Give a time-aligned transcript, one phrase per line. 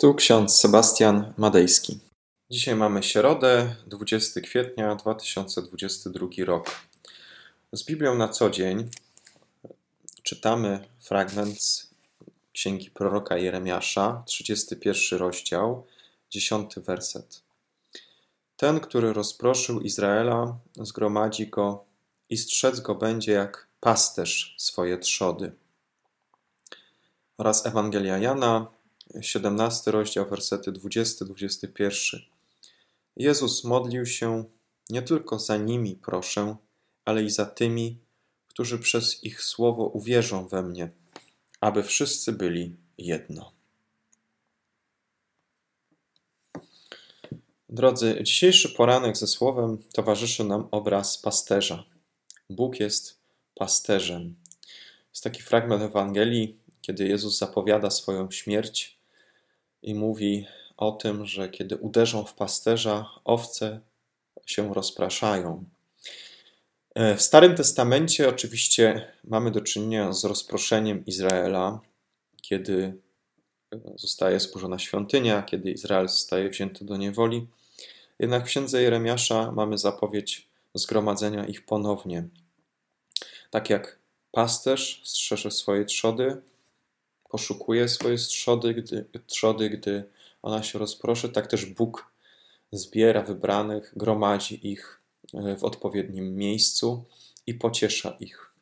[0.00, 1.98] Tu ksiądz Sebastian Madejski.
[2.50, 6.70] Dzisiaj mamy środę, 20 kwietnia 2022 rok.
[7.72, 8.88] Z Biblią na co dzień
[10.22, 11.90] czytamy fragment z
[12.52, 15.86] księgi proroka Jeremiasza, 31 rozdział,
[16.30, 17.42] 10 werset.
[18.56, 21.84] Ten, który rozproszył Izraela, zgromadzi go
[22.30, 25.52] i strzec go będzie jak pasterz swoje trzody.
[27.38, 28.77] Oraz Ewangelia Jana,
[29.20, 32.18] 17 rozdział, wersety 20-21.
[33.16, 34.44] Jezus modlił się
[34.90, 36.56] nie tylko za nimi, proszę,
[37.04, 37.98] ale i za tymi,
[38.48, 40.90] którzy przez ich słowo uwierzą we mnie,
[41.60, 43.52] aby wszyscy byli jedno.
[47.68, 51.84] Drodzy, dzisiejszy poranek ze słowem towarzyszy nam obraz pasterza.
[52.50, 53.18] Bóg jest
[53.54, 54.36] pasterzem.
[55.10, 58.97] Jest taki fragment Ewangelii, kiedy Jezus zapowiada swoją śmierć
[59.82, 60.46] i mówi
[60.76, 63.80] o tym, że kiedy uderzą w pasterza, owce
[64.46, 65.64] się rozpraszają.
[66.94, 71.80] E, w Starym Testamencie oczywiście mamy do czynienia z rozproszeniem Izraela,
[72.42, 72.98] kiedy
[73.96, 77.46] zostaje zburzona świątynia, kiedy Izrael zostaje wzięty do niewoli.
[78.18, 82.28] Jednak w księdze Jeremiasza mamy zapowiedź zgromadzenia ich ponownie.
[83.50, 83.98] Tak jak
[84.30, 86.42] pasterz strzeże swoje trzody,
[87.28, 90.04] poszukuje swoje trzody, gdy, trzody, gdy
[90.42, 92.12] ona się rozproszy, tak też Bóg
[92.72, 95.00] zbiera wybranych, gromadzi ich
[95.34, 97.04] e, w odpowiednim miejscu
[97.46, 98.52] i pociesza ich.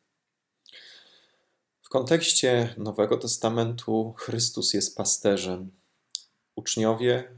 [1.81, 5.71] W kontekście Nowego Testamentu Chrystus jest pasterzem.
[6.55, 7.31] Uczniowie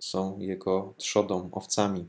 [0.00, 2.08] są jego trzodą, owcami.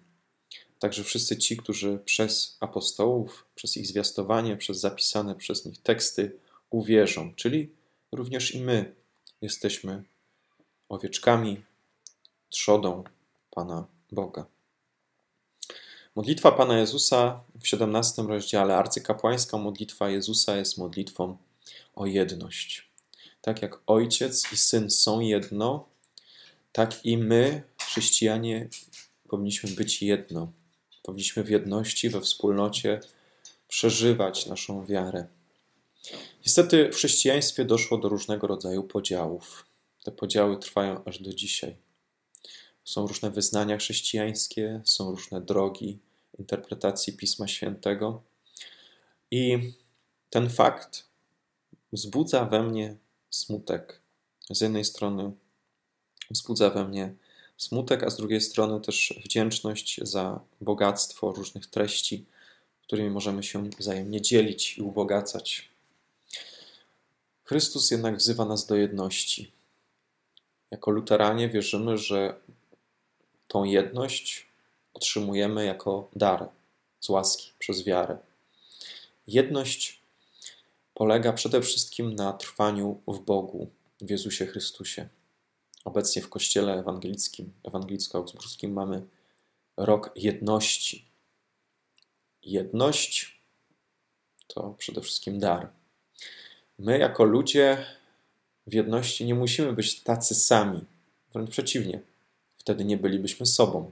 [0.79, 7.33] Także wszyscy ci, którzy przez apostołów, przez ich zwiastowanie, przez zapisane przez nich teksty uwierzą,
[7.35, 7.71] czyli
[8.15, 8.95] również i my
[9.41, 10.03] jesteśmy
[10.89, 11.61] owieczkami,
[12.49, 13.03] trzodą
[13.51, 14.45] Pana Boga.
[16.15, 21.37] Modlitwa Pana Jezusa w 17 rozdziale, arcykapłańska modlitwa Jezusa jest modlitwą
[21.95, 22.89] o jedność.
[23.41, 25.85] Tak jak Ojciec i Syn są jedno,
[26.71, 28.67] tak i my, chrześcijanie,
[29.27, 30.51] powinniśmy być jedno.
[31.03, 32.99] Powinniśmy w jedności, we wspólnocie
[33.67, 35.27] przeżywać naszą wiarę.
[36.45, 39.65] Niestety w chrześcijaństwie doszło do różnego rodzaju podziałów.
[40.03, 41.75] Te podziały trwają aż do dzisiaj.
[42.83, 45.99] Są różne wyznania chrześcijańskie, są różne drogi
[46.39, 48.23] interpretacji Pisma Świętego.
[49.31, 49.71] I
[50.29, 51.05] ten fakt
[51.91, 52.95] wzbudza we mnie
[53.29, 54.01] smutek.
[54.49, 55.31] Z jednej strony
[56.31, 57.13] wzbudza we mnie
[57.57, 62.25] smutek, a z drugiej strony też wdzięczność za bogactwo różnych treści,
[62.83, 65.72] którymi możemy się wzajemnie dzielić i ubogacać.
[67.53, 69.51] Chrystus jednak wzywa nas do jedności.
[70.71, 72.35] Jako luteranie wierzymy, że
[73.47, 74.47] tą jedność
[74.93, 76.49] otrzymujemy jako dar
[76.99, 78.17] z łaski, przez wiarę.
[79.27, 80.01] Jedność
[80.93, 83.69] polega przede wszystkim na trwaniu w Bogu,
[84.01, 85.09] w Jezusie Chrystusie.
[85.85, 89.05] Obecnie w Kościele Ewangelickim, Ewangelicko-Augsburskim mamy
[89.77, 91.05] rok jedności.
[92.43, 93.39] Jedność
[94.47, 95.82] to przede wszystkim dar.
[96.79, 97.85] My, jako ludzie
[98.67, 100.81] w jedności, nie musimy być tacy sami.
[101.33, 101.99] Wręcz przeciwnie,
[102.57, 103.91] wtedy nie bylibyśmy sobą.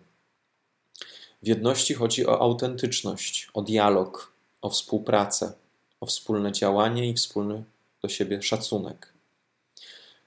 [1.41, 5.53] W jedności chodzi o autentyczność, o dialog, o współpracę,
[5.99, 7.63] o wspólne działanie i wspólny
[8.01, 9.13] do siebie szacunek.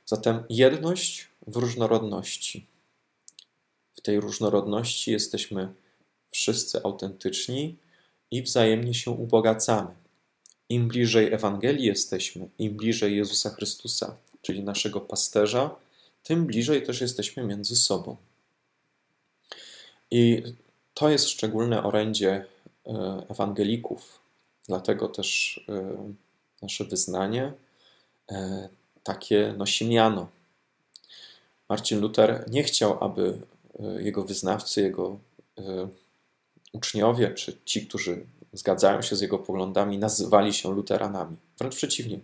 [0.07, 2.67] Zatem jedność w różnorodności.
[3.95, 5.75] W tej różnorodności jesteśmy
[6.31, 7.77] wszyscy autentyczni
[8.31, 10.04] i wzajemnie się ubogacamy.
[10.69, 15.77] Im bliżej Ewangelii jesteśmy, im bliżej Jezusa Chrystusa, czyli naszego pasterza,
[16.23, 18.17] tym bliżej też jesteśmy między sobą.
[20.11, 20.43] I
[20.95, 22.45] to jest szczególne orędzie
[22.87, 24.19] e, ewangelików,
[24.69, 25.97] dlatego też e,
[26.63, 27.53] nasze wyznanie
[28.31, 28.69] e,
[29.03, 30.29] takie nosi miano.
[31.69, 33.39] Marcin Luther nie chciał, aby
[33.99, 35.19] jego wyznawcy, jego
[36.73, 41.37] uczniowie, czy ci, którzy zgadzają się z jego poglądami, nazywali się luteranami.
[41.59, 42.21] Wręcz przeciwnie.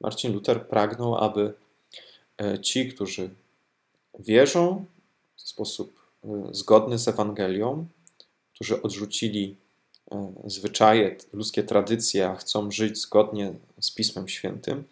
[0.00, 1.54] Marcin Luther pragnął, aby
[2.38, 3.30] e, ci, którzy
[4.18, 4.84] wierzą
[5.36, 7.86] w sposób e, zgodny z Ewangelią,
[8.54, 9.56] którzy odrzucili
[10.10, 14.84] e, zwyczaje, ludzkie tradycje, a chcą żyć zgodnie z Pismem Świętym,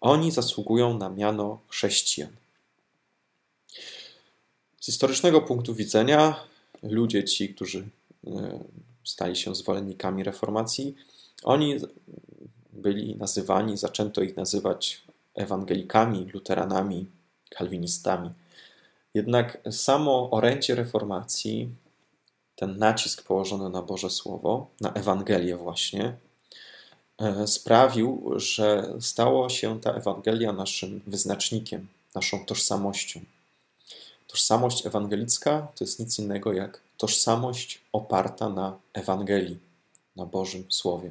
[0.00, 2.30] oni zasługują na miano chrześcijan.
[4.80, 6.44] Z historycznego punktu widzenia,
[6.82, 7.88] ludzie ci, którzy
[9.08, 10.94] stali się zwolennikami reformacji,
[11.44, 11.76] oni
[12.72, 15.02] byli nazywani, zaczęto ich nazywać
[15.34, 17.06] ewangelikami, luteranami,
[17.50, 18.30] kalwinistami.
[19.14, 21.68] Jednak samo orędzie reformacji,
[22.56, 26.16] ten nacisk położony na Boże Słowo, na Ewangelię właśnie,
[27.18, 33.20] e, sprawił, że stało się ta Ewangelia naszym wyznacznikiem, naszą tożsamością.
[34.38, 39.58] Tożsamość ewangelicka to jest nic innego jak tożsamość oparta na Ewangelii,
[40.16, 41.10] na Bożym Słowie.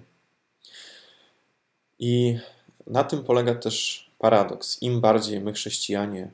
[1.99, 2.39] I
[2.87, 4.81] na tym polega też paradoks.
[4.81, 6.31] Im bardziej my, chrześcijanie,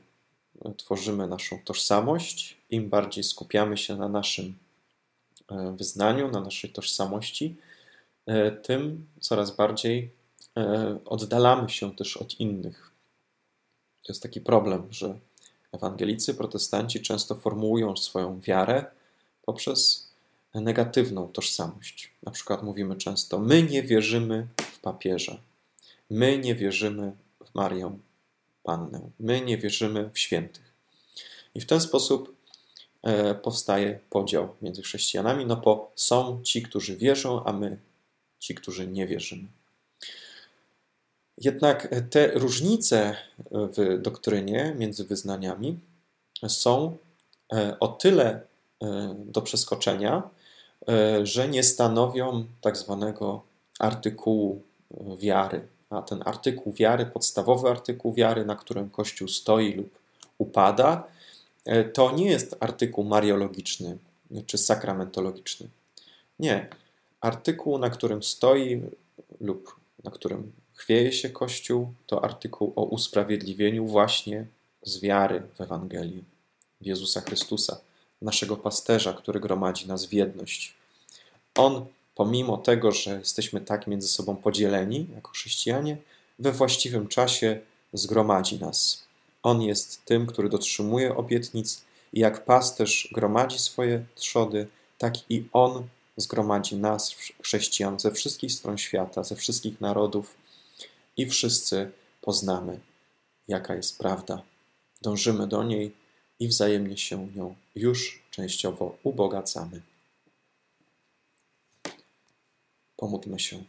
[0.76, 4.54] tworzymy naszą tożsamość, im bardziej skupiamy się na naszym
[5.50, 7.56] e, wyznaniu, na naszej tożsamości,
[8.26, 10.10] e, tym coraz bardziej
[10.56, 12.90] e, oddalamy się też od innych.
[14.02, 15.18] To jest taki problem, że
[15.74, 18.84] ewangelicy, protestanci często formułują swoją wiarę
[19.42, 20.08] poprzez
[20.54, 22.12] negatywną tożsamość.
[22.22, 25.40] Na przykład mówimy często: My nie wierzymy w papieża,
[26.10, 27.12] my nie wierzymy
[27.44, 27.98] w Marię
[28.62, 30.74] Pannę, my nie wierzymy w świętych.
[31.54, 32.36] I w ten sposób
[33.02, 37.78] e, powstaje podział między chrześcijanami, no bo są ci, którzy wierzą, a my
[38.38, 39.48] ci, którzy nie wierzymy.
[41.38, 43.16] Jednak te różnice
[43.50, 45.78] w doktrynie między wyznaniami
[46.48, 46.96] są
[47.52, 48.40] e, o tyle
[48.82, 50.30] e, do przeskoczenia,
[50.88, 53.42] e, że nie stanowią tak zwanego
[53.78, 54.62] artykułu
[55.18, 55.66] wiary.
[55.90, 59.98] A ten artykuł wiary, podstawowy artykuł wiary, na którym Kościół stoi lub
[60.38, 61.04] upada,
[61.92, 63.98] to nie jest artykuł mariologiczny
[64.46, 65.68] czy sakramentologiczny.
[66.38, 66.68] Nie.
[67.20, 68.82] Artykuł, na którym stoi
[69.40, 74.46] lub na którym chwieje się Kościół, to artykuł o usprawiedliwieniu właśnie
[74.82, 76.22] z wiary w Ewangelię,
[76.80, 77.80] Jezusa Chrystusa,
[78.22, 80.74] naszego pasterza, który gromadzi nas w jedność.
[81.54, 85.96] On, pomimo tego, że jesteśmy tak między sobą podzieleni jako chrześcijanie,
[86.38, 87.60] we właściwym czasie
[87.92, 89.04] zgromadzi nas.
[89.42, 94.66] On jest tym, który dotrzymuje obietnic i jak pasterz gromadzi swoje trzody,
[94.98, 100.36] tak i On zgromadzi nas, chrześcijan, ze wszystkich stron świata, ze wszystkich narodów
[101.16, 101.90] i wszyscy
[102.20, 102.80] poznamy,
[103.48, 104.42] jaka jest prawda.
[105.02, 105.92] Dążymy do niej
[106.40, 109.80] i wzajemnie się nią już częściowo ubogacamy.
[112.96, 113.64] Pomódlmy się